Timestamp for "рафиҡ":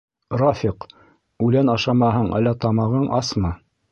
0.41-0.85